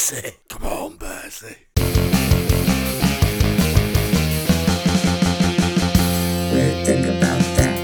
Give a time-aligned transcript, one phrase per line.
[0.00, 0.30] Percy.
[0.48, 1.56] Come on, Percy.
[6.50, 7.76] Weird thing about that.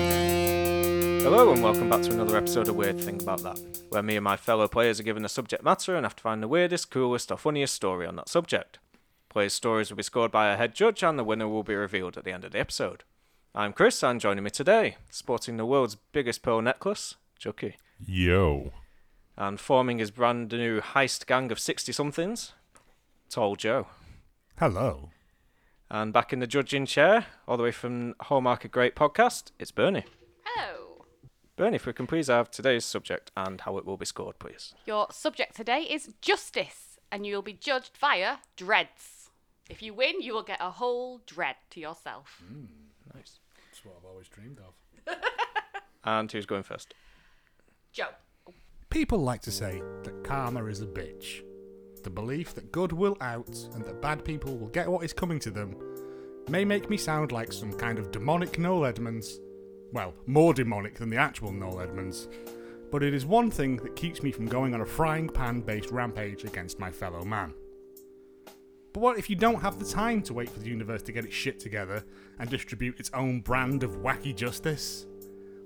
[1.22, 3.60] Hello and welcome back to another episode of Weird Thing About That,
[3.90, 6.42] where me and my fellow players are given a subject matter and have to find
[6.42, 8.78] the weirdest, coolest, or funniest story on that subject.
[9.28, 12.16] Players' stories will be scored by a head judge and the winner will be revealed
[12.16, 13.04] at the end of the episode.
[13.54, 17.76] I'm Chris and joining me today, sporting the world's biggest pearl necklace, Chucky,
[18.06, 18.72] Yo.
[19.36, 22.52] And forming his brand new heist gang of 60 somethings,
[23.28, 23.88] Tall Joe.
[24.58, 25.10] Hello.
[25.90, 29.70] And back in the judging chair, all the way from Hallmark a Great Podcast, it's
[29.70, 30.04] Bernie.
[30.44, 31.04] Hello.
[31.56, 34.74] Bernie, if we can please have today's subject and how it will be scored, please.
[34.86, 39.30] Your subject today is justice, and you'll be judged via dreads.
[39.68, 42.42] If you win, you will get a whole dread to yourself.
[42.46, 42.64] Hmm.
[43.14, 43.38] Nice.
[43.70, 45.16] That's what I've always dreamed of.
[46.06, 46.94] And who's going first?
[47.92, 48.10] Joe.
[48.96, 51.42] People like to say that karma is a bitch.
[52.02, 55.38] The belief that good will out and that bad people will get what is coming
[55.40, 55.76] to them
[56.48, 59.38] may make me sound like some kind of demonic Noel Edmonds.
[59.92, 62.28] Well, more demonic than the actual Noel Edmonds.
[62.90, 65.90] But it is one thing that keeps me from going on a frying pan based
[65.90, 67.52] rampage against my fellow man.
[68.94, 71.26] But what if you don't have the time to wait for the universe to get
[71.26, 72.02] its shit together
[72.38, 75.04] and distribute its own brand of wacky justice?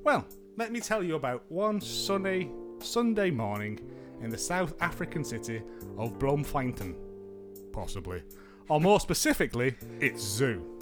[0.03, 2.51] Well, let me tell you about one sunny
[2.83, 3.81] Sunday morning
[4.23, 5.63] in the South African city
[5.97, 6.95] of Bloemfontein.
[7.73, 8.23] Possibly.
[8.69, 10.79] Or more specifically, its zoo.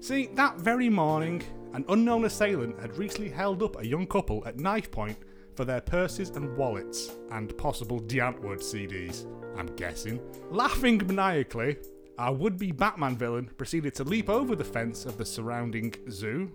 [0.00, 1.42] See, that very morning,
[1.74, 5.18] an unknown assailant had recently held up a young couple at knife point
[5.54, 10.20] for their purses and wallets and possible Diantwood CDs, I'm guessing.
[10.50, 11.76] Laughing maniacally,
[12.18, 16.50] our would be Batman villain proceeded to leap over the fence of the surrounding zoo.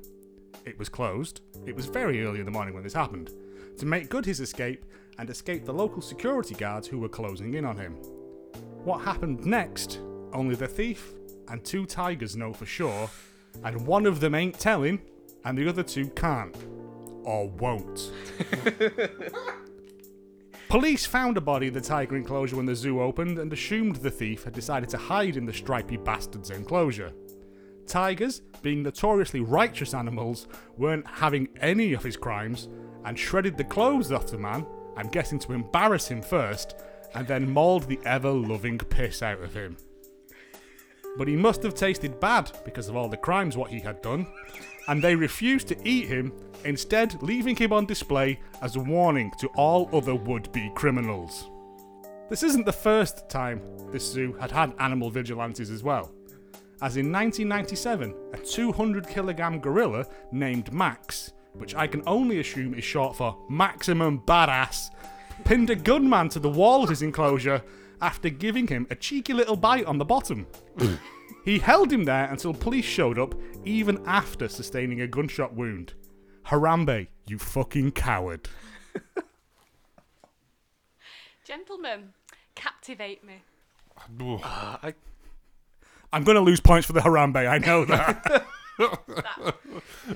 [0.66, 1.42] It was closed.
[1.66, 3.32] It was very early in the morning when this happened.
[3.78, 4.86] To make good his escape
[5.18, 7.94] and escape the local security guards who were closing in on him.
[8.84, 10.00] What happened next,
[10.34, 11.14] only the thief
[11.50, 13.10] and two tigers know for sure,
[13.64, 15.02] and one of them ain't telling,
[15.46, 16.56] and the other two can't.
[17.24, 18.12] Or won't.
[20.70, 24.10] Police found a body in the tiger enclosure when the zoo opened and assumed the
[24.10, 27.14] thief had decided to hide in the stripy bastard's enclosure.
[27.86, 30.48] Tigers, being notoriously righteous animals,
[30.78, 32.70] weren't having any of his crimes
[33.06, 34.66] and shredded the clothes off the man,
[34.96, 36.76] I'm guessing to embarrass him first,
[37.16, 39.78] and then mauled the ever loving piss out of him.
[41.18, 44.28] But he must have tasted bad because of all the crimes what he had done,
[44.88, 46.34] and they refused to eat him,
[46.66, 51.50] instead leaving him on display as a warning to all other would-be criminals.
[52.30, 56.12] This isn't the first time this zoo had had animal vigilantes as well.
[56.82, 62.84] As in 1997, a 200 kilogram gorilla named Max, which I can only assume is
[62.84, 64.90] short for Maximum Badass,
[65.44, 67.64] pinned a gunman to the wall of his enclosure
[68.02, 70.48] after giving him a cheeky little bite on the bottom.
[71.46, 75.94] he held him there until police showed up, even after sustaining a gunshot wound.
[76.48, 78.50] Harambe, you fucking coward.
[81.46, 82.14] Gentlemen,
[82.56, 83.44] captivate me.
[83.98, 84.94] Uh, I,
[86.12, 88.46] I'm going to lose points for the Harambe, I know that.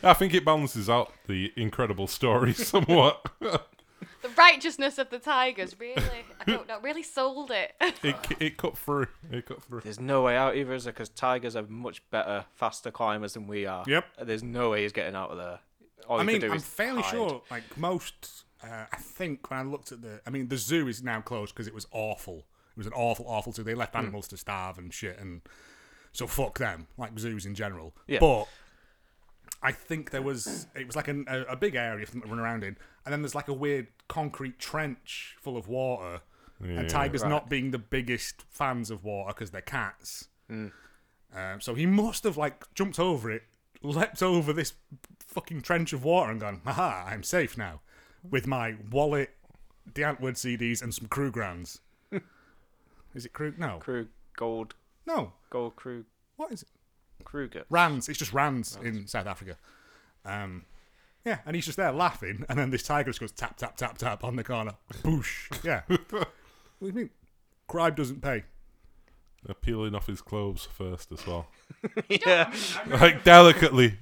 [0.03, 3.29] I think it balances out the incredible story somewhat.
[3.39, 6.01] The righteousness of the tigers, really,
[6.41, 7.73] I don't know, really sold it.
[8.03, 9.07] it, it cut through.
[9.31, 9.81] It cut through.
[9.81, 10.93] there's no way out either, is there?
[10.93, 13.83] Because tigers are much better, faster climbers than we are.
[13.87, 14.05] Yep.
[14.23, 15.59] There's no way he's getting out of there.
[16.07, 17.11] All I mean, I'm fairly hide.
[17.11, 20.87] sure, like most, uh, I think when I looked at the, I mean, the zoo
[20.87, 22.45] is now closed because it was awful.
[22.71, 23.63] It was an awful, awful zoo.
[23.63, 23.99] They left Hmm.
[23.99, 25.41] animals to starve and shit, and
[26.11, 27.93] so fuck them, like zoos in general.
[28.07, 28.19] Yeah.
[28.19, 28.45] But
[29.61, 32.27] I think there was, it was like an, a, a big area for them to
[32.27, 36.21] run around in, and then there's like a weird concrete trench full of water,
[36.63, 36.79] Yeah.
[36.79, 37.29] and tigers Right.
[37.29, 40.27] not being the biggest fans of water because they're cats.
[40.49, 40.67] Hmm.
[41.35, 43.43] Um, so he must have like jumped over it,
[43.83, 44.73] leapt over this
[45.19, 47.81] fucking trench of water, and gone, "Haha, I'm safe now,"
[48.29, 49.31] with my wallet,
[49.93, 51.81] the Antwood CDs, and some crew grounds.
[53.13, 53.53] is it crew?
[53.57, 54.73] No, Krug, gold,
[55.07, 55.33] no.
[55.49, 56.05] gold Krug,
[56.35, 56.69] What is it?
[57.23, 57.65] Kruger.
[57.69, 58.07] Rands.
[58.07, 59.57] It's just Rands in South Africa.
[60.23, 60.65] Um,
[61.25, 63.97] yeah, and he's just there laughing, and then this tiger just goes tap tap tap
[63.97, 64.73] tap on the corner.
[65.03, 65.51] Boosh.
[65.63, 65.81] Yeah.
[65.87, 66.29] what
[66.79, 67.09] do you mean?
[67.67, 68.43] Crime doesn't pay.
[69.45, 71.47] They're peeling off his clothes first as well.
[72.09, 72.53] yeah.
[72.99, 73.97] like delicately.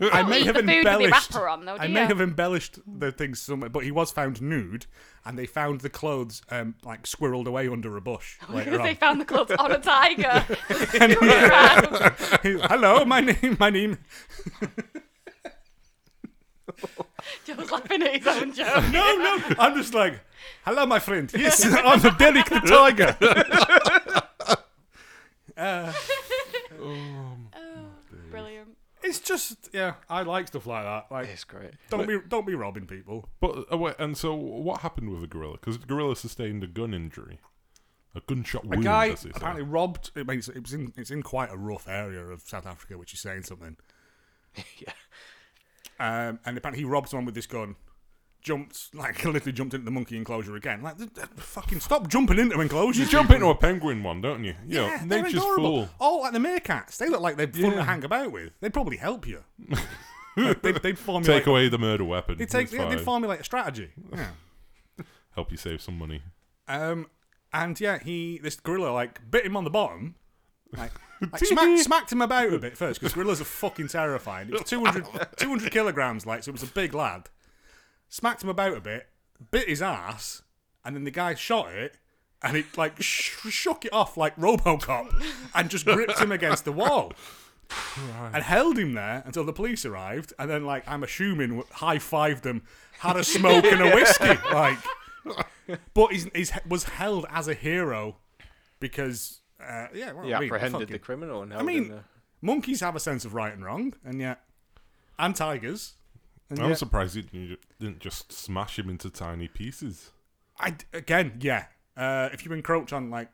[0.00, 1.34] I may have the food with the embellished.
[1.36, 2.06] on, though, I do may you?
[2.08, 4.84] have embellished the things somewhere, but he was found nude,
[5.24, 8.96] and they found the clothes um, like squirreled away under a bush later they on.
[8.96, 10.44] found the clothes on a tiger.
[11.00, 11.12] And
[12.42, 13.96] he- Hello, my name, my name.
[17.46, 18.84] Joe's laughing at his own joke.
[18.92, 19.38] No, no.
[19.58, 20.20] I'm just like,
[20.64, 21.30] hello, my friend.
[21.36, 23.16] Yes, I'm the Derek the Tiger.
[25.62, 25.92] Uh,
[28.30, 28.76] Brilliant.
[29.02, 31.06] it's just, yeah, I like stuff like that.
[31.10, 31.72] Like, It's great.
[31.90, 33.28] don't be, don't be robbing people.
[33.40, 35.52] But uh, wait, and so what happened with the gorilla?
[35.54, 37.38] Because the gorilla sustained a gun injury,
[38.14, 38.74] a gunshot wound.
[38.74, 38.84] A wound.
[38.84, 39.34] guy as they say.
[39.36, 40.10] apparently robbed.
[40.16, 42.96] I mean, it's, it was in, it's in quite a rough area of South Africa,
[42.98, 43.76] which is saying something.
[44.78, 44.92] yeah.
[46.00, 47.76] Um, and apparently he robbed someone with this gun.
[48.42, 50.82] Jumped, like literally jumped into the monkey enclosure again.
[50.82, 52.98] Like, th- th- fucking stop jumping into enclosures.
[52.98, 53.50] You jump people.
[53.50, 54.54] into a penguin one, don't you?
[54.66, 55.86] You Yeah, know, they're nature's adorable.
[55.86, 55.88] fool.
[56.00, 56.96] Oh, like the meerkats.
[56.96, 58.52] They look like they're fun to hang about with.
[58.60, 59.44] They'd probably help you.
[60.34, 61.40] Like, they'd, they'd formulate.
[61.42, 62.38] Take away the murder weapon.
[62.38, 63.90] They'd, take, yeah, they'd formulate a strategy.
[64.16, 64.30] Yeah.
[65.34, 66.22] Help you save some money.
[66.68, 67.06] Um,
[67.52, 70.14] and yeah, he this gorilla like bit him on the bottom,
[70.74, 74.48] like, like smacked, smacked him about a bit first because gorillas are fucking terrifying.
[74.48, 75.04] It was 200,
[75.36, 77.28] 200 kilograms, like so it was a big lad.
[78.12, 79.08] Smacked him about a bit,
[79.50, 80.42] bit his ass,
[80.84, 81.96] and then the guy shot it.
[82.42, 85.24] And it like sh- shook it off like RoboCop,
[85.54, 87.12] and just gripped him against the wall,
[88.34, 90.34] and held him there until the police arrived.
[90.38, 92.64] And then, like I'm assuming, high fived them,
[92.98, 94.76] had a smoke and a whiskey, like
[95.94, 98.16] but he's, he's was held as a hero
[98.80, 101.88] because uh, yeah, well, He I mean, apprehended fucking- the criminal and I mean, him
[101.90, 102.04] there.
[102.42, 104.42] monkeys have a sense of right and wrong, and yet,
[105.18, 105.94] and tigers.
[106.52, 110.12] And I'm yet, surprised you didn't- you didn't just smash him into tiny pieces.
[110.58, 111.66] I again, yeah.
[111.96, 113.30] Uh, if you encroach on like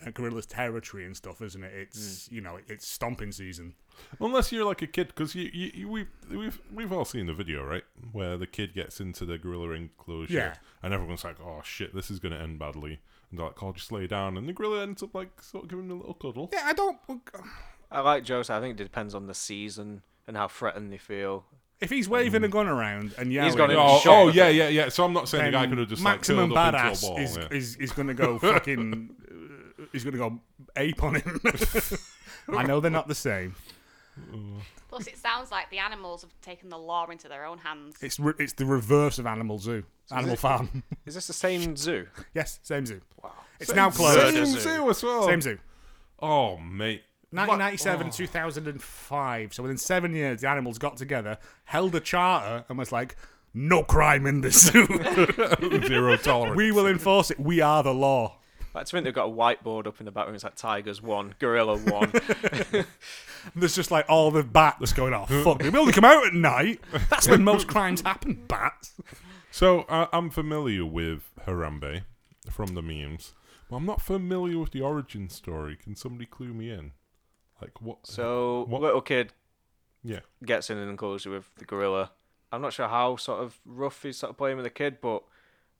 [0.00, 1.72] uh, a gorilla's territory and stuff, isn't it?
[1.74, 2.32] It's mm.
[2.32, 3.74] you know, it's stomping season.
[4.20, 7.32] Unless you're like a kid, because you, you, you, we've, we've, we've all seen the
[7.34, 7.82] video, right?
[8.12, 10.54] Where the kid gets into the gorilla enclosure, Yeah.
[10.84, 13.00] and everyone's like, "Oh shit, this is going to end badly,"
[13.30, 15.70] and they're like, "Oh, just lay down," and the gorilla ends up like sort of
[15.70, 16.48] giving him a little cuddle.
[16.52, 16.98] Yeah, I don't.
[17.08, 17.22] Um,
[17.90, 18.50] I like Joe's.
[18.50, 21.46] I think it depends on the season and how threatened they feel.
[21.80, 24.68] If he's waving a gun around and yelling, got him Oh, shot, oh yeah, yeah,
[24.68, 24.88] yeah.
[24.88, 26.90] So I'm not saying the guy could have just like maximum curled up into a
[26.90, 27.18] badass ball.
[27.18, 27.48] is, yeah.
[27.50, 29.10] is is going to go fucking.
[29.80, 30.40] uh, is going to go
[30.76, 31.40] ape on him.
[32.48, 33.54] I know they're not the same.
[34.88, 37.96] Plus, it sounds like the animals have taken the law into their own hands.
[38.00, 40.82] It's re- it's the reverse of Animal Zoo, Animal it- Farm.
[41.06, 42.06] Is this the same zoo?
[42.34, 43.00] yes, same zoo.
[43.22, 43.32] Wow.
[43.60, 44.18] It's now closed.
[44.18, 44.60] Same Same zoo.
[44.60, 45.26] zoo as well.
[45.26, 45.58] Same zoo.
[46.20, 49.54] Oh mate, 1997, 2005.
[49.54, 53.16] So within seven years, the animals got together, held a charter, and was like,
[53.52, 54.86] "No crime in this zoo.
[55.86, 56.56] zero tolerance.
[56.56, 57.38] we will enforce it.
[57.38, 58.38] We are the law."
[58.74, 60.34] I think they've got a whiteboard up in the back room.
[60.36, 62.12] It's like Tigers one, Gorilla one.
[62.12, 62.86] And
[63.56, 65.30] there's just like all the bats going off.
[65.30, 66.80] Fuck, we only come out at night.
[67.10, 68.44] That's when most crimes happen.
[68.46, 68.92] Bats.
[69.50, 72.02] So uh, I'm familiar with Harambe
[72.48, 73.34] from the memes,
[73.68, 75.76] but I'm not familiar with the origin story.
[75.76, 76.92] Can somebody clue me in?
[77.60, 78.06] Like what?
[78.06, 79.32] So What- little kid
[80.02, 80.20] yeah.
[80.44, 82.12] gets in an enclosure with the gorilla.
[82.52, 85.22] I'm not sure how sort of rough he's sort of playing with the kid, but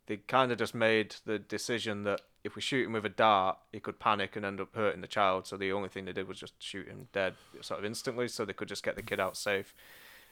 [0.06, 3.58] they kind of just made the decision that if we shoot him with a dart,
[3.72, 5.46] he could panic and end up hurting the child.
[5.46, 8.44] So the only thing they did was just shoot him dead, sort of instantly, so
[8.44, 9.74] they could just get the kid out safe,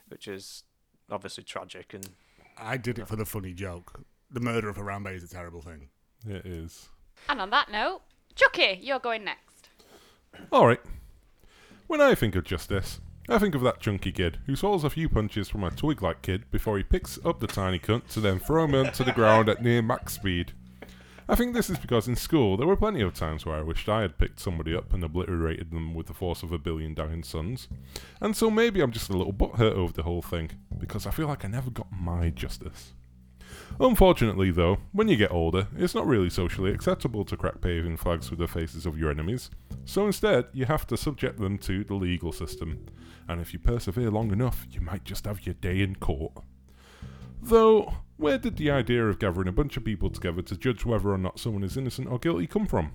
[0.08, 0.64] which is
[1.10, 1.94] obviously tragic.
[1.94, 2.08] And
[2.58, 4.00] I did it for the funny joke.
[4.30, 5.88] The murder of Harambe is a terrible thing.
[6.26, 6.88] It is.
[7.28, 8.02] And on that note,
[8.34, 9.68] Chucky, you're going next.
[10.52, 10.80] All right.
[11.86, 15.08] When I think of justice, I think of that chunky kid who swallows a few
[15.08, 18.64] punches from a twig-like kid before he picks up the tiny cunt to then throw
[18.64, 20.52] him onto the ground at near max speed.
[21.28, 23.88] I think this is because in school there were plenty of times where I wished
[23.88, 27.22] I had picked somebody up and obliterated them with the force of a billion dying
[27.22, 27.68] suns.
[28.20, 31.28] And so maybe I'm just a little butthurt over the whole thing, because I feel
[31.28, 32.94] like I never got my justice.
[33.78, 38.30] Unfortunately, though, when you get older, it's not really socially acceptable to crack paving flags
[38.30, 39.50] with the faces of your enemies,
[39.84, 42.86] so instead, you have to subject them to the legal system,
[43.28, 46.32] and if you persevere long enough, you might just have your day in court.
[47.42, 51.10] Though, where did the idea of gathering a bunch of people together to judge whether
[51.10, 52.92] or not someone is innocent or guilty come from?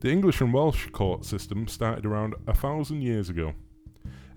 [0.00, 3.54] The English and Welsh court system started around a thousand years ago.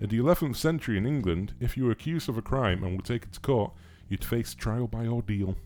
[0.00, 3.02] In the 11th century in England, if you were accused of a crime and were
[3.02, 3.72] taken to court,
[4.08, 5.56] you'd face trial by ordeal.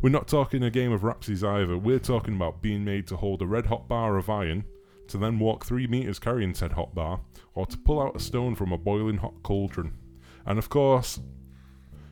[0.00, 3.40] We're not talking a game of Rapsies either, we're talking about being made to hold
[3.42, 4.64] a red hot bar of iron,
[5.08, 7.20] to then walk three metres carrying said hot bar,
[7.54, 9.92] or to pull out a stone from a boiling hot cauldron.
[10.44, 11.20] And of course,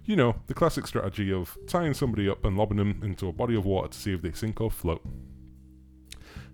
[0.04, 3.54] you know, the classic strategy of tying somebody up and lobbing them into a body
[3.54, 5.02] of water to see if they sink or float.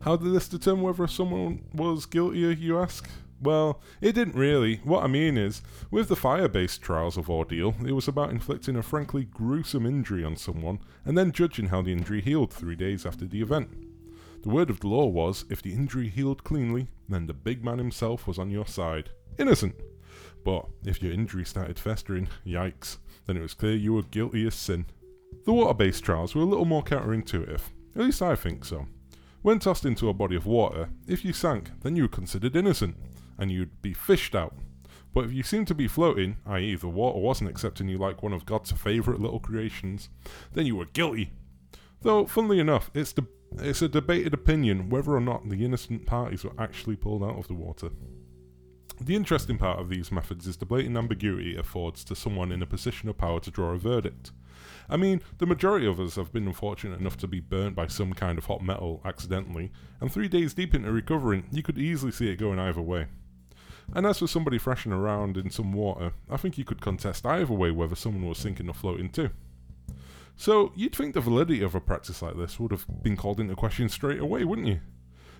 [0.00, 3.08] How did this determine whether someone was guilty, you ask?
[3.40, 4.76] Well, it didn't really.
[4.84, 8.76] What I mean is, with the fire based trials of ordeal, it was about inflicting
[8.76, 13.04] a frankly gruesome injury on someone and then judging how the injury healed three days
[13.04, 13.68] after the event.
[14.42, 17.78] The word of the law was if the injury healed cleanly, then the big man
[17.78, 19.10] himself was on your side.
[19.38, 19.74] Innocent.
[20.44, 22.98] But if your injury started festering, yikes.
[23.26, 24.86] then it was clear you were guilty as sin.
[25.44, 27.60] The water based trials were a little more counterintuitive.
[27.94, 28.86] At least I think so.
[29.42, 32.96] When tossed into a body of water, if you sank, then you were considered innocent,
[33.38, 34.54] and you'd be fished out.
[35.12, 38.34] But if you seemed to be floating, i.e., the water wasn't accepting you like one
[38.34, 40.10] of God's favourite little creations,
[40.52, 41.30] then you were guilty.
[42.02, 43.26] Though, funnily enough, it's, de-
[43.58, 47.48] it's a debated opinion whether or not the innocent parties were actually pulled out of
[47.48, 47.88] the water.
[49.00, 52.62] The interesting part of these methods is the blatant ambiguity it affords to someone in
[52.62, 54.32] a position of power to draw a verdict.
[54.88, 58.12] I mean, the majority of us have been unfortunate enough to be burnt by some
[58.12, 62.30] kind of hot metal accidentally, and three days deep into recovering, you could easily see
[62.30, 63.06] it going either way.
[63.94, 67.52] And as for somebody thrashing around in some water, I think you could contest either
[67.52, 69.30] way whether someone was sinking or floating too.
[70.36, 73.56] So, you'd think the validity of a practice like this would have been called into
[73.56, 74.80] question straight away, wouldn't you?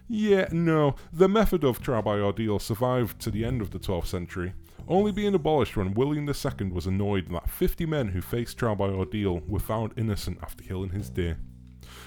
[0.09, 4.07] Yeah, no, the method of trial by ordeal survived to the end of the 12th
[4.07, 4.55] century,
[4.89, 8.89] only being abolished when William II was annoyed that 50 men who faced trial by
[8.89, 11.39] ordeal were found innocent after killing his deer.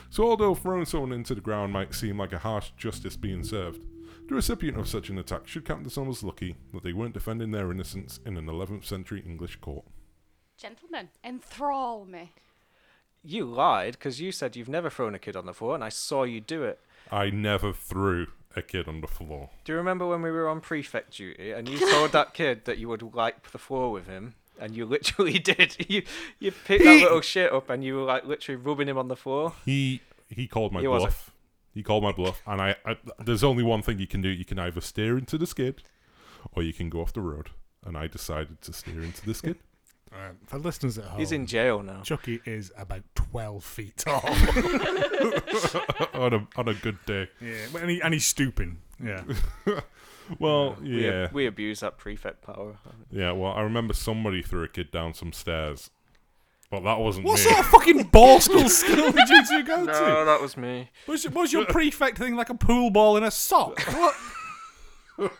[0.10, 3.86] So, although throwing someone into the ground might seem like a harsh justice being served,
[4.30, 7.72] the recipient of such an attack should count themselves lucky that they weren't defending their
[7.72, 9.86] innocence in an 11th century English court.
[10.58, 12.32] Gentlemen, enthrall me.
[13.24, 15.90] You lied because you said you've never thrown a kid on the floor, and I
[15.90, 16.80] saw you do it.
[17.12, 19.50] I never threw a kid on the floor.
[19.66, 22.78] Do you remember when we were on prefect duty and you told that kid that
[22.78, 24.36] you would wipe the floor with him?
[24.60, 25.76] And you literally did.
[25.90, 26.04] You
[26.40, 29.16] you picked that little shit up and you were like literally rubbing him on the
[29.16, 29.54] floor.
[29.66, 31.12] He he called my He wasn't.
[31.12, 31.29] bluff.
[31.74, 32.98] He called my bluff, and I, I.
[33.24, 34.30] There's only one thing you can do.
[34.30, 35.84] You can either steer into the skid,
[36.54, 37.50] or you can go off the road.
[37.86, 39.58] And I decided to steer into the skid.
[40.12, 42.02] Uh, for listeners at home, He's in jail now.
[42.02, 44.24] Chucky is about 12 feet tall.
[46.16, 47.30] on a on a good day.
[47.40, 48.80] yeah, and, he, and he's stooping.
[49.04, 49.22] Yeah.
[50.40, 52.78] Well, We, yeah, we abuse that prefect power.
[53.12, 53.32] yeah.
[53.32, 55.90] Well, I remember somebody threw a kid down some stairs,
[56.72, 57.38] but that wasn't What me.
[57.46, 59.92] sort of fucking ball school school did you two go to?
[59.92, 60.26] No, to?
[60.26, 60.90] that was me.
[61.08, 63.80] Was, was your prefect thing like a pool ball in a sock?
[65.18, 65.32] What?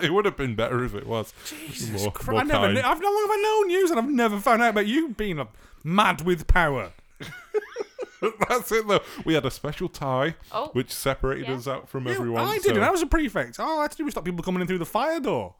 [0.00, 1.34] it would have been better if it was.
[1.70, 2.30] Jesus More- Christ.
[2.30, 2.74] more I never kind.
[2.74, 5.10] knew, I've how long have I known you and I've never found out about you
[5.10, 5.48] being a
[5.82, 6.92] mad with power.
[8.48, 9.00] That's it though.
[9.26, 11.54] We had a special tie Oh, which separated Yeah.
[11.56, 12.46] us out from Yeah, everyone.
[12.46, 12.82] I so- didn't.
[12.82, 13.60] I was a prefect.
[13.60, 15.54] All I had to do was stop people coming in through the fire door.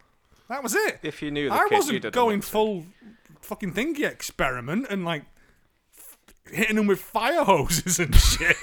[0.48, 1.00] That was it.
[1.02, 2.50] If you knew the I kid, wasn't you'd going done it.
[2.50, 2.86] full
[3.44, 5.24] fucking thingy experiment and like
[5.96, 6.16] f-
[6.52, 8.56] hitting him with fire hoses and shit.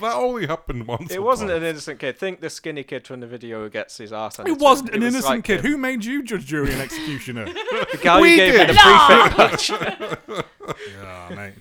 [0.00, 1.10] that only happened once.
[1.12, 1.58] It wasn't twice.
[1.62, 2.18] an innocent kid.
[2.18, 4.90] Think the skinny kid from the video who gets his ass handed it to wasn't
[4.90, 5.60] an It was innocent like kid.
[5.64, 5.72] him.
[5.72, 7.44] Who made you judge, jury, and executioner?
[7.92, 8.68] The guy We who gave me did.
[8.70, 9.36] the prefect
[10.28, 10.44] badge.
[11.04, 11.54] oh, mate.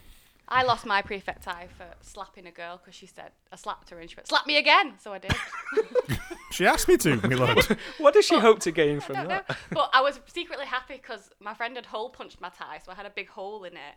[0.51, 3.99] I lost my prefect tie for slapping a girl because she said I slapped her
[3.99, 5.33] and she went slap me again, so I did.
[6.51, 7.77] She asked me to, my lord.
[7.97, 9.57] what does she hope to gain from I don't know, that?
[9.71, 12.95] but I was secretly happy because my friend had hole punched my tie, so I
[12.95, 13.95] had a big hole in it.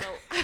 [0.00, 0.06] So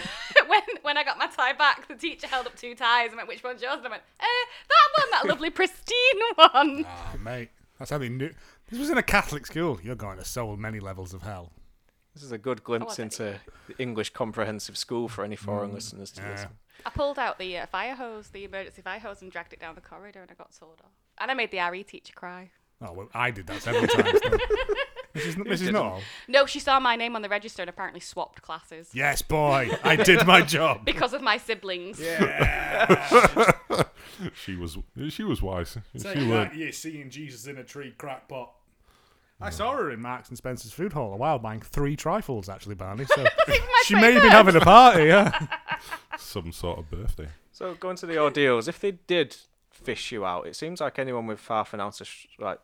[0.48, 3.28] when when I got my tie back, the teacher held up two ties and went,
[3.28, 7.48] "Which one's yours?" And I went, "Eh, that one, that lovely pristine one." Oh, mate.
[7.78, 8.32] That's how they knew.
[8.68, 9.78] This was in a Catholic school.
[9.82, 11.52] You're going to so many levels of hell.
[12.16, 13.02] This is a good glimpse was it?
[13.02, 16.30] into the English comprehensive school for any foreign listeners to yeah.
[16.30, 16.49] listen.
[16.87, 19.75] I pulled out the uh, fire hose, the emergency fire hose, and dragged it down
[19.75, 20.92] the corridor, and I got told off.
[21.18, 22.52] And I made the RE teacher cry.
[22.80, 24.18] Oh, well, I did that several times.
[24.23, 24.38] though.
[25.12, 26.00] This is, this not.
[26.26, 29.70] No, she saw my name on the register and apparently swapped classes Yes, boy.
[29.82, 30.85] I did my job.
[30.85, 32.00] because of my siblings.
[32.00, 33.52] Yeah.
[34.35, 34.76] she was
[35.08, 35.78] she was wise.
[35.92, 36.50] She Saying learned.
[36.50, 38.52] that, you're seeing Jesus in a tree crackpot.
[39.40, 42.74] I saw her in Marks and Spencer's food hall a while buying three trifles, actually,
[42.74, 43.04] Barney.
[43.04, 43.24] So
[43.84, 45.46] she may have been having a party, yeah.
[46.18, 47.28] some sort of birthday.
[47.52, 49.36] So going to the ordeals, if they did
[49.70, 52.60] fish you out, it seems like anyone with half an ounce of sh- like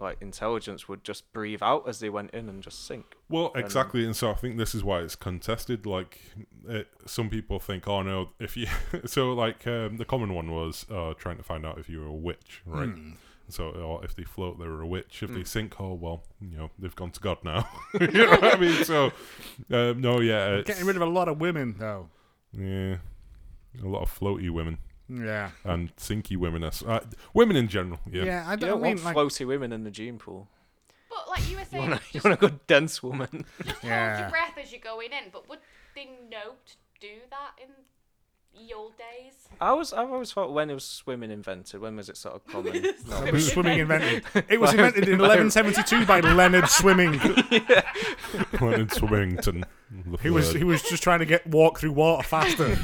[0.00, 3.16] like intelligence would just breathe out as they went in and just sink.
[3.28, 5.86] Well, exactly, and so I think this is why it's contested.
[5.86, 6.20] Like,
[6.68, 8.66] it, some people think, oh no, if you
[9.06, 12.06] so like um, the common one was uh, trying to find out if you were
[12.06, 12.90] a witch, right?
[13.48, 15.22] So, or if they float, they're a witch.
[15.22, 17.68] If they sink, oh well, you know, they've gone to God now.
[18.00, 18.84] you know what I mean?
[18.84, 19.12] So,
[19.70, 22.08] um, no, yeah, it's, Getting rid of a lot of women, though.
[22.52, 22.96] yeah,
[23.82, 25.50] a lot of floaty women Yeah.
[25.64, 26.64] and sinky women.
[26.64, 27.00] as- Uh,
[27.34, 28.24] women in general, yeah.
[28.24, 29.16] Yeah, I don't, don't mean want like.
[29.16, 30.48] floaty women in the gene pool.
[31.10, 33.44] But like you were You saying, want, a, you want a good dense woman.
[33.64, 35.24] just hold your breath as you're going in.
[35.32, 35.58] But would
[35.94, 37.68] they know to do that in
[38.54, 39.34] the old days?
[39.60, 42.46] I was I've always thought when it was swimming invented, when was it sort of
[42.46, 42.72] common?
[43.08, 43.22] No.
[43.24, 44.24] It was swimming invented.
[44.48, 47.12] It was invented in 1172 by Leonard Swimming.
[48.60, 49.64] Leonard Swimmington.
[49.90, 50.58] the He was third.
[50.58, 52.76] he was just trying to get walk through water faster.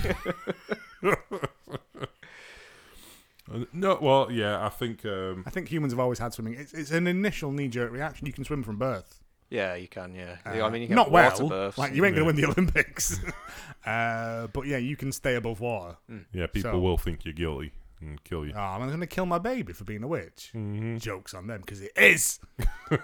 [3.50, 6.54] Uh, No, well, yeah, I think um, I think humans have always had swimming.
[6.54, 8.26] It's, it's an initial knee jerk reaction.
[8.26, 9.20] You can swim from birth.
[9.50, 10.14] Yeah, you can.
[10.14, 10.36] Yeah.
[10.44, 11.30] Uh, I mean, you can not have well.
[11.32, 13.18] water births Like you ain't gonna win the Olympics.
[13.86, 15.96] uh, but yeah, you can stay above water.
[16.32, 18.52] Yeah, people So- will think you're guilty and kill you.
[18.54, 20.50] Oh, I'm gonna kill my baby for being a witch.
[20.54, 20.98] Mm-hmm.
[20.98, 22.40] Jokes on them because it is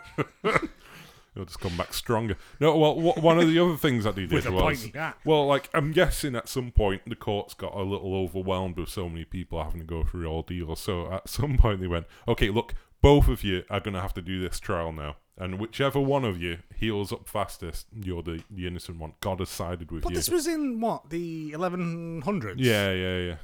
[1.36, 2.36] It'll just come back stronger.
[2.60, 4.92] No, well, wha- one of the other things that they did with was pointy.
[5.24, 9.08] Well, like I'm guessing at some point the courts got a little overwhelmed with so
[9.08, 10.76] many people having to go through the ordeal.
[10.76, 12.74] So at some point they went, "Okay, look,
[13.04, 16.24] both of you are going to have to do this trial now, and whichever one
[16.24, 19.12] of you heals up fastest, you're the, the innocent one.
[19.20, 22.54] God has sided with But you." But this was in what the 1100s.
[22.58, 23.36] yeah, yeah, yeah.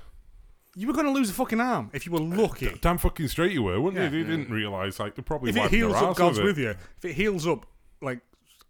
[0.74, 2.72] you were gonna lose a fucking arm if you were uh, lucky.
[2.80, 4.10] Damn fucking straight you were, wouldn't Yeah.
[4.18, 4.24] you?
[4.24, 6.70] They didn't realise like they probably if it heals up, God's with, with you.
[6.98, 7.66] If it heals up,
[8.00, 8.20] like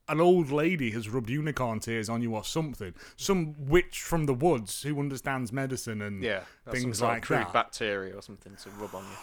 [0.09, 4.35] an old lady has rubbed unicorn tears on you or something, some witch from the
[4.35, 6.41] woods who understands medicine and Yeah.
[6.65, 7.53] that's some things sort like crude that.
[7.53, 9.17] bacteria or something to rub on you.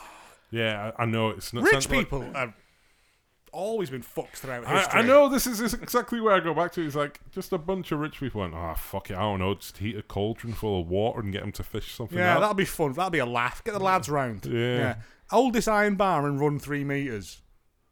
[0.51, 1.63] Yeah, I, I know it's not.
[1.63, 2.53] Rich sounds like- people have
[3.53, 4.99] always been fucked throughout I, history.
[4.99, 6.85] I know this is, is exactly where I go back to.
[6.85, 9.55] It's like just a bunch of rich people went, ah, fuck it, I don't know,
[9.55, 12.39] just heat a cauldron full of water and get them to fish something Yeah, out.
[12.41, 12.93] that'll be fun.
[12.93, 13.63] That'll be a laugh.
[13.63, 14.45] Get the lads round.
[14.45, 14.95] Yeah.
[15.29, 17.41] hold this iron bar and run three meters.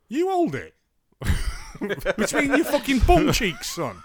[0.08, 0.76] You hold it.
[2.18, 4.02] Between your fucking bum cheeks, son.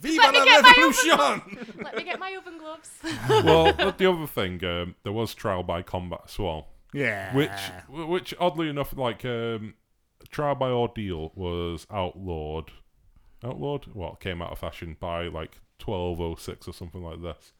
[0.00, 1.58] Viva let me la get my revolution!
[1.84, 2.90] Let me get my oven gloves.
[3.44, 7.34] well, but the other thing, um, there was trial by combat as well, Yeah.
[7.34, 7.50] which,
[8.08, 9.74] which oddly enough, like um,
[10.30, 12.70] trial by ordeal was outlawed.
[13.44, 13.86] Outlawed?
[13.94, 17.52] Well, it came out of fashion by like 1206 or something like this.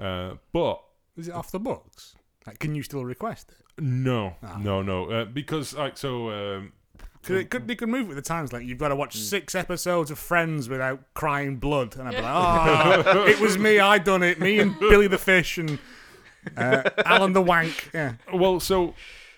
[0.00, 0.80] Uh, but
[1.16, 2.14] Is it off the books?
[2.46, 3.82] Like, can you still request it?
[3.82, 4.58] no, Ah.
[4.60, 6.30] no, no, uh, because like so.
[6.30, 6.72] Um,
[7.24, 8.52] Cause it could, they could move with the times.
[8.52, 12.20] Like you've got to watch six episodes of Friends without crying blood, and I'd be
[12.20, 13.78] like, "Oh, it was me.
[13.80, 14.38] I done it.
[14.38, 15.78] Me and Billy the Fish and
[16.56, 18.94] uh, Alan the Wank." Yeah, Well, so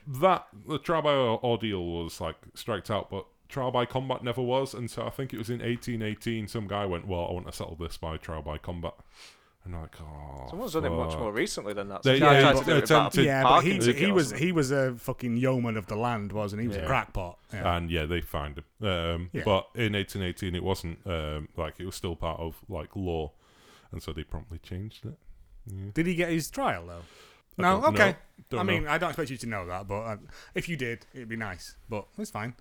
[0.06, 4.74] that the trial by ordeal was like striked out, but trial by combat never was,
[4.74, 6.48] and so I think it was in 1818.
[6.48, 8.94] Some guy went, "Well, I want to settle this by trial by combat,"
[9.64, 12.04] and I'm like, "Oh." Someone's done it much more recently than that.
[12.04, 14.94] They- yeah, but to they attempted- yeah, but he, parking he was he was a
[14.94, 16.64] fucking yeoman of the land, wasn't he?
[16.64, 16.84] He was Yeah.
[16.84, 17.38] a crackpot.
[17.52, 17.76] Yeah.
[17.76, 18.86] And yeah, they fined him.
[18.88, 19.42] Um, Yeah.
[19.44, 23.32] But in 1818, it wasn't um, like it was still part of like law,
[23.90, 25.18] and so they promptly changed it.
[25.94, 27.02] Did he get his trial though?
[27.58, 27.80] I No.
[27.80, 28.16] don't Okay.
[28.52, 28.58] know.
[28.58, 28.90] I mean, know.
[28.90, 30.16] I don't expect you to know that, but uh,
[30.54, 31.74] if you did, it'd be nice.
[31.88, 32.54] But it's fine.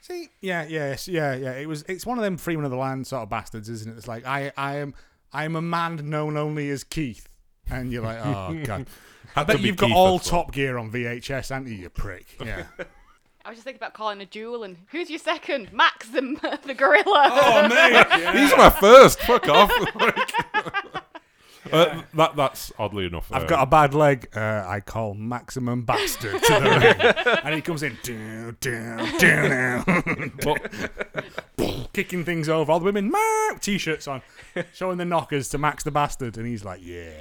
[0.00, 1.52] See, yeah, yes, yeah, yeah.
[1.52, 1.82] It was.
[1.88, 3.96] It's one of them freeman of the land sort of bastards, isn't it?
[3.96, 4.94] It's like I, I am,
[5.32, 7.28] I am a man known only as Keith,
[7.70, 8.86] and you're like, oh god.
[9.36, 10.42] I bet you've got Keith all as well.
[10.44, 12.26] Top Gear on VHS, haven't you, you prick?
[12.44, 12.64] Yeah.
[13.44, 15.72] I was just thinking about calling a duel and who's your second?
[15.72, 16.20] Max the,
[16.64, 17.28] the gorilla.
[17.32, 18.36] oh mate.
[18.38, 19.18] He's my first.
[19.20, 19.70] Fuck off.
[21.70, 23.28] Uh, that that's oddly enough.
[23.30, 24.28] I've uh, got a bad leg.
[24.34, 27.96] Uh, I call maximum bastard to the ring, and he comes in,
[31.92, 32.72] kicking things over.
[32.72, 33.12] All the women,
[33.60, 34.22] t-shirts on,
[34.72, 37.12] showing the knockers to Max the bastard, and he's like, yeah.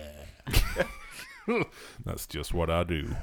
[2.06, 3.16] that's just what I do.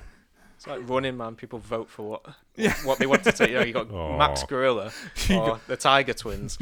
[0.59, 1.37] It's like running man.
[1.37, 2.75] People vote for what Yeah.
[2.83, 3.51] what they want to take.
[3.51, 4.19] You know, you got Aw.
[4.19, 4.91] Max Gorilla
[5.31, 6.59] or the Tiger Twins.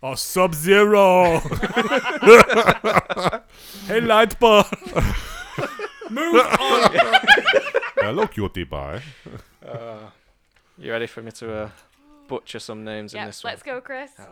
[0.00, 1.40] Or Sub Zero.
[3.88, 4.64] hey, Lightbar.
[6.08, 6.90] Move on.
[7.96, 9.02] Hello, cutie pie.
[10.78, 11.70] You ready for me to uh,
[12.28, 13.50] butcher some names in this one?
[13.54, 14.12] let's go, Chris.
[14.20, 14.30] Okay.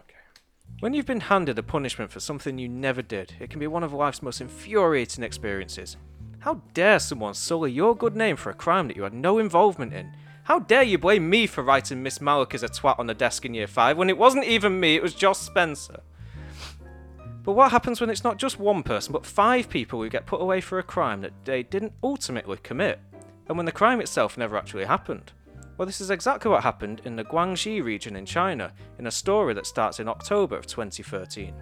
[0.79, 3.83] When you've been handed a punishment for something you never did, it can be one
[3.83, 5.97] of life's most infuriating experiences.
[6.45, 9.95] How dare someone sully your good name for a crime that you had no involvement
[9.95, 10.13] in?
[10.43, 13.47] How dare you blame me for writing Miss Malik as a twat on the desk
[13.47, 16.01] in year 5 when it wasn't even me, it was Joss Spencer?
[17.45, 20.43] But what happens when it's not just one person, but five people who get put
[20.43, 23.01] away for a crime that they didn't ultimately commit?
[23.49, 25.33] And when the crime itself never actually happened?
[25.79, 29.55] Well, this is exactly what happened in the Guangxi region in China, in a story
[29.55, 31.55] that starts in October of 2013.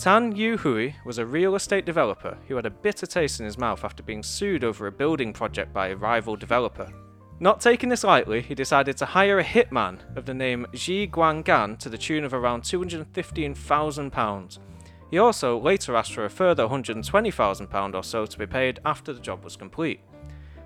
[0.00, 3.58] Tan Yu Hui was a real estate developer who had a bitter taste in his
[3.58, 6.90] mouth after being sued over a building project by a rival developer.
[7.38, 11.76] Not taking this lightly, he decided to hire a hitman of the name Ji Guanggan
[11.80, 14.58] to the tune of around £215,000.
[15.10, 19.20] He also later asked for a further £120,000 or so to be paid after the
[19.20, 20.00] job was complete.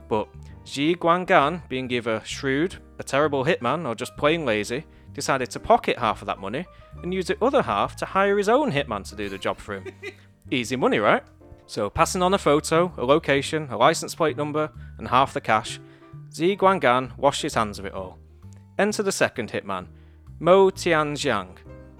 [0.08, 0.28] But
[0.64, 5.98] Ji Guanggan, being either shrewd, a terrible hitman, or just plain lazy, decided to pocket
[5.98, 6.66] half of that money
[7.02, 9.74] and use the other half to hire his own hitman to do the job for
[9.76, 9.86] him.
[10.50, 11.22] Easy money, right?
[11.66, 15.80] So, passing on a photo, a location, a license plate number, and half the cash,
[16.30, 18.18] Zi Guanggan washed his hands of it all.
[18.78, 19.86] Enter the second hitman,
[20.40, 21.56] Mo Tianjiang.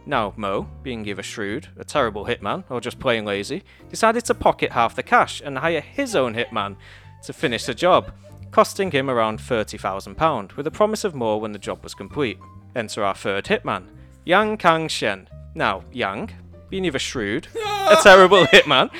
[0.06, 4.72] Now, Mo, being either shrewd, a terrible hitman, or just plain lazy, decided to pocket
[4.72, 6.76] half the cash and hire his own hitman
[7.22, 8.12] to finish the job,
[8.50, 12.38] costing him around £30,000, with a promise of more when the job was complete.
[12.74, 13.86] Enter our third hitman,
[14.24, 15.28] Yang Kang Shen.
[15.54, 16.32] Now, Yang,
[16.68, 18.90] being either shrewd, a terrible hitman,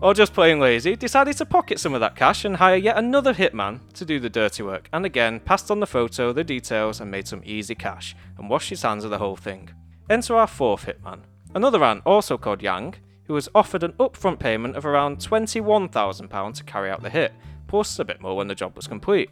[0.00, 3.32] or just plain lazy, decided to pocket some of that cash and hire yet another
[3.32, 7.10] hitman to do the dirty work, and again passed on the photo, the details, and
[7.10, 9.70] made some easy cash, and washed his hands of the whole thing.
[10.10, 11.20] Enter our fourth hitman,
[11.54, 16.64] another man also called Yang, who was offered an upfront payment of around £21,000 to
[16.64, 17.32] carry out the hit,
[17.68, 19.30] plus a bit more when the job was complete.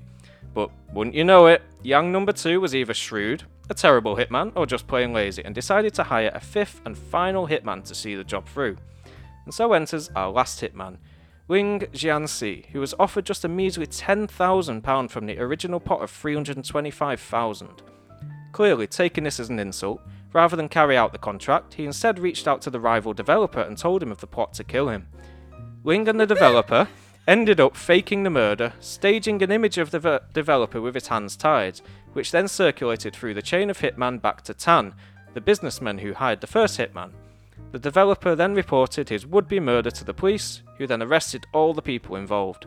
[0.54, 4.66] But wouldn't you know it, Yang number two was either shrewd, a terrible hitman, or
[4.66, 8.24] just plain lazy, and decided to hire a fifth and final hitman to see the
[8.24, 8.76] job through.
[9.46, 10.98] And so enters our last hitman,
[11.48, 17.82] Wing Jianxi, who was offered just a measly £10,000 from the original pot of 325000
[18.52, 22.46] Clearly, taking this as an insult, rather than carry out the contract, he instead reached
[22.46, 25.08] out to the rival developer and told him of the plot to kill him.
[25.82, 26.86] Wing and the developer
[27.26, 31.36] ended up faking the murder, staging an image of the ve- developer with his hands
[31.36, 31.80] tied,
[32.12, 34.94] which then circulated through the chain of hitman back to Tan,
[35.34, 37.10] the businessman who hired the first hitman.
[37.72, 41.72] The developer then reported his would be murder to the police, who then arrested all
[41.72, 42.66] the people involved.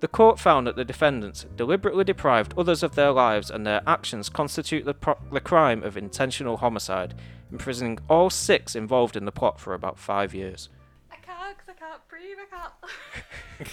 [0.00, 4.28] The court found that the defendants deliberately deprived others of their lives and their actions
[4.28, 7.14] constitute the, pro- the crime of intentional homicide,
[7.50, 10.68] imprisoning all six involved in the plot for about five years.
[11.68, 12.36] I can't I can't breathe.
[12.40, 13.64] I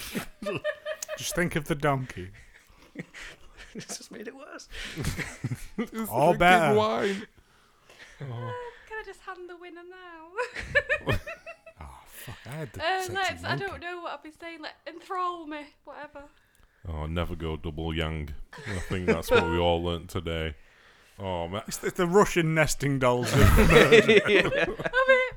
[0.44, 0.62] can't.
[1.18, 2.30] Just think of the donkey.
[3.74, 4.68] this just made it worse.
[6.10, 6.74] All Drinking better.
[6.74, 7.26] wine.
[8.18, 11.16] Can I just hand the winner now?
[11.80, 14.60] Oh fuck, I had the uh, sexy let's, I don't know what I've been saying.
[14.62, 16.22] Like, enthrall me, whatever.
[16.88, 18.30] Oh, never go double yang.
[18.66, 20.54] I think that's what we all learnt today.
[21.18, 21.62] Oh, man.
[21.66, 23.32] It's the, the Russian nesting dolls.
[23.32, 24.68] of- I'm it, man.
[24.68, 25.30] Oh,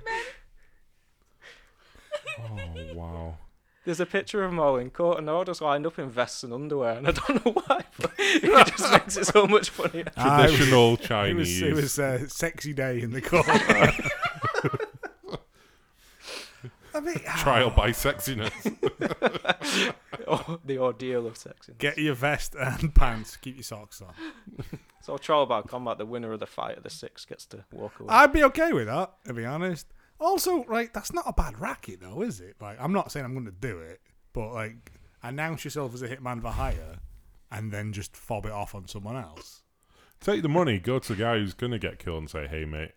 [2.94, 3.38] wow.
[3.86, 6.10] There's a picture of them all in court, and they're all just lined up in
[6.10, 9.70] vests and underwear, and I don't know why, but it just makes it so much
[9.70, 10.06] funnier.
[10.18, 11.62] Ah, it was- Traditional It was, Chinese.
[11.62, 13.46] it was a sexy day in the court.
[16.94, 18.52] I mean, ah, Trial by sexiness.
[20.28, 21.78] Oh, the ordeal of sexing.
[21.78, 23.38] get your vest and pants.
[23.38, 24.14] Keep your socks on.
[25.02, 28.00] So trial by combat, the winner of the fight of the six gets to walk
[28.00, 28.10] away.
[28.10, 29.88] I'd be okay with that, to be honest.
[30.20, 32.56] Also, like, that's not a bad racket, though, is it?
[32.62, 34.02] Like, I'm not saying I'm going to do it,
[34.34, 34.92] but like,
[35.24, 37.00] announce yourself as a hitman for hire,
[37.52, 39.64] and then just fob it off on someone else.
[40.20, 42.66] Take the money, go to the guy who's going to get killed and say, hey,
[42.66, 42.92] mate.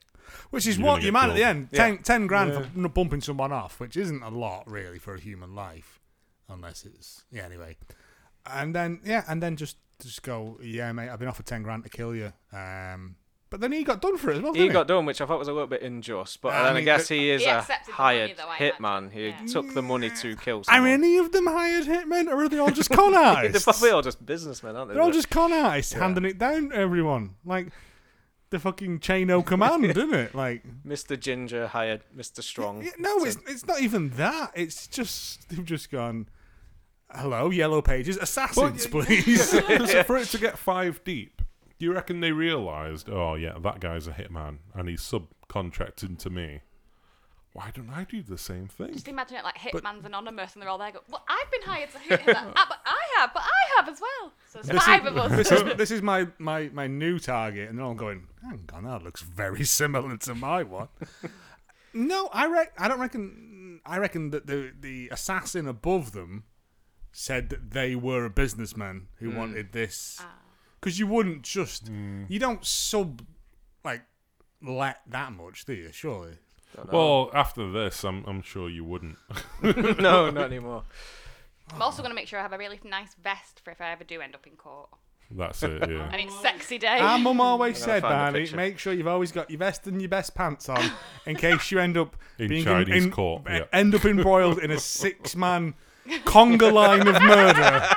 [0.50, 1.56] Which is what gonna you get man at the killed.
[1.56, 1.72] end.
[1.72, 2.62] Ten, 10 grand Yeah.
[2.82, 6.00] for bumping someone off, which isn't a lot, really, for a human life.
[6.48, 7.24] Unless it's.
[7.30, 7.76] Yeah, anyway.
[8.46, 11.84] And then, yeah, and then just just go, yeah, mate, I've been offered 10 grand
[11.84, 12.32] to kill you.
[12.52, 13.14] Um,
[13.52, 15.26] but then he got done for it as well, he didn't got done, which I
[15.26, 17.58] thought was a little bit unjust, but I then I guess he is He a
[17.58, 19.12] accepted the hired money, though, I hitman.
[19.12, 19.46] He Yeah.
[19.46, 20.82] took the money to kill someone.
[20.88, 21.04] Are someone.
[21.04, 23.62] any of them hired hitmen, or are they all just con They're artists?
[23.64, 24.94] probably all just businessmen, aren't they?
[24.94, 26.00] They're all But- just con artists Yeah.
[26.00, 27.36] handing it down to everyone.
[27.44, 27.68] Like
[28.50, 30.34] the fucking chain o' command, isn't it?
[30.34, 31.18] Like Mr.
[31.18, 32.42] Ginger hired Mr.
[32.42, 32.82] Strong.
[32.82, 34.50] Yeah, no, to- it's it's not even that.
[34.54, 36.28] It's just they've just gone.
[37.14, 39.52] Hello, yellow pages, assassins, Well, please.
[39.68, 41.31] Because for it to get five deep,
[41.82, 46.30] do you reckon they realised, oh, yeah, that guy's a hitman and he's subcontracting to
[46.30, 46.60] me?
[47.54, 48.92] Why don't I do the same thing?
[48.92, 50.92] Just imagine it like But- Hitman's Anonymous, and they're all there.
[50.92, 52.36] Go, well, I've been hired to hit him.
[52.56, 54.32] ah, but I have, but I have as well.
[54.48, 55.36] So there's This five is, of us.
[55.36, 58.28] this is this is my, my, my new target, and they're all going.
[58.44, 60.86] Hang on, that looks very similar to my one.
[61.92, 63.80] no, I re- I don't reckon.
[63.84, 66.44] I reckon that the the assassin above them
[67.10, 70.18] said that they were a businessman who wanted this.
[70.20, 70.38] Ah.
[70.82, 72.26] Because you wouldn't just mm.
[72.28, 73.22] you don't sub
[73.84, 74.02] like
[74.60, 75.92] let that much, do you?
[75.92, 76.38] Surely.
[76.90, 79.18] Well, after this, I'm, I'm sure you wouldn't.
[79.62, 80.84] no, not anymore.
[81.72, 83.92] I'm also going to make sure I have a really nice vest for if I
[83.92, 84.88] ever do end up in court.
[85.30, 86.08] That's it, yeah.
[86.12, 86.98] And it's sexy day.
[86.98, 90.08] Our mum always said, find Barney, make sure you've always got your vest and your
[90.08, 90.82] best pants on
[91.26, 93.64] in case you end up In being Chinese in, court, e- yeah.
[93.72, 95.74] end up embroiled in a six-man
[96.24, 97.88] conga line of murder.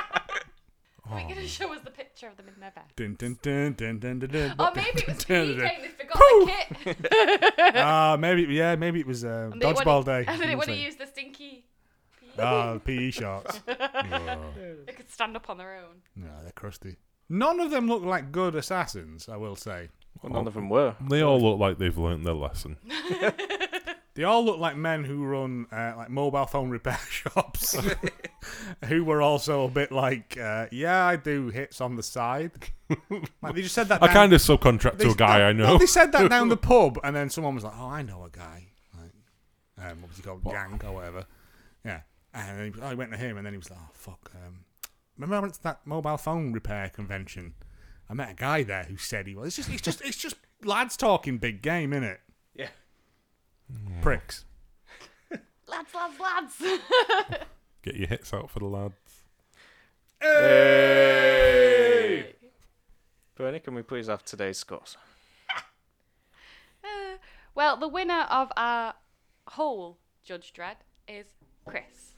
[1.10, 2.94] Are you going to show us the picture of them in their vest?
[2.96, 5.88] Dun, dun, dun, dun, dun, dun, dun, Or maybe it was dun, PJ and they
[5.88, 6.18] forgot
[6.76, 7.02] the kit.
[7.10, 7.72] dun.
[7.76, 10.24] Ah, maybe yeah, maybe it was uh, And they dodgeball wanna- day.
[10.28, 10.82] And then they want to Say.
[10.84, 11.64] use the stinky.
[12.38, 13.60] Ah, PE shots.
[13.66, 16.02] They could stand up on their own.
[16.16, 16.96] No, they're crusty.
[17.28, 19.88] None of them look like good assassins, I will say.
[20.22, 20.96] Well, none of them were.
[21.10, 22.76] They all look like they've learnt their lesson.
[24.16, 27.76] They all look like men who run uh, like mobile phone repair shops,
[28.86, 32.52] who were also a bit like, uh, yeah, I do hits on the side.
[33.42, 34.02] Like they just said that.
[34.02, 35.78] I down- kind of subcontract to a guy no, I no, know.
[35.78, 38.30] they said that down the pub, and then someone was like, "Oh, I know a
[38.30, 40.42] guy." Like, um, what was he called?
[40.44, 41.26] Gang or whatever.
[41.84, 42.00] Yeah,
[42.32, 44.30] and then he, oh, he went to him, and then he was like, "Oh fuck."
[44.34, 44.64] Um,
[45.16, 47.54] remember I went to that mobile phone repair convention,
[48.08, 49.48] I met a guy there who said he was.
[49.48, 52.18] It's just, it's just, it's just lads talking big game, innit?
[53.70, 54.00] Yeah.
[54.00, 54.44] Pricks.
[55.68, 56.62] Lads, lads, lads.
[57.82, 58.94] Get your hits out for the lads.
[60.96, 62.32] Hey!
[63.36, 64.96] Bernie, can we please have today's scores?
[66.84, 67.16] Uh,
[67.56, 68.94] well, the winner of our
[69.48, 70.76] whole Judge Dredd
[71.08, 71.26] is
[71.64, 72.12] Chris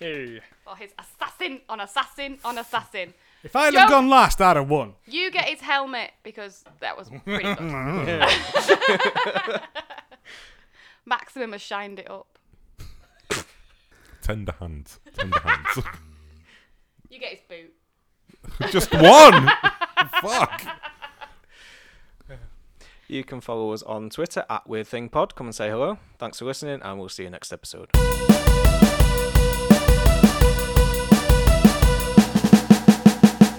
[0.00, 0.40] Hey.
[0.64, 3.14] for his assassin on assassin on assassin.
[3.44, 4.94] If I'd Joe- have gone last, I'd have won.
[5.06, 9.60] You get his helmet because that was pretty good.
[11.06, 12.38] Maximum has shined it up.
[14.22, 15.00] Tender hands.
[15.16, 15.86] Tender hands.
[17.08, 18.70] You get his boot.
[18.70, 19.50] Just one!
[20.20, 20.62] Fuck!
[23.08, 25.34] You can follow us on Twitter at WeirdThingPod.
[25.34, 25.98] Come and say hello.
[26.18, 27.90] Thanks for listening, and we'll see you next episode.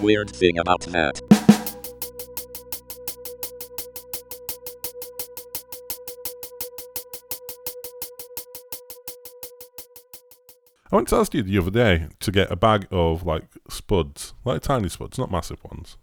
[0.00, 1.20] Weird thing about that.
[10.92, 14.60] I went to Asda the other day to get a bag of like spuds, like
[14.60, 15.96] tiny spuds, not massive ones.